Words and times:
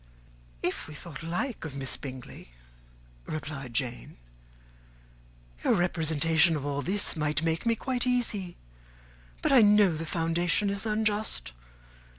"If 0.63 0.87
we 0.87 0.95
thought 0.95 1.21
alike 1.21 1.63
of 1.63 1.75
Miss 1.75 1.95
Bingley," 1.95 2.49
replied 3.27 3.75
Jane, 3.75 4.17
"your 5.63 5.75
representation 5.75 6.55
of 6.55 6.65
all 6.65 6.81
this 6.81 7.15
might 7.15 7.43
make 7.43 7.67
me 7.67 7.75
quite 7.75 8.07
easy. 8.07 8.57
But 9.43 9.51
I 9.51 9.61
know 9.61 9.95
the 9.95 10.07
foundation 10.07 10.71
is 10.71 10.87
unjust. 10.87 11.51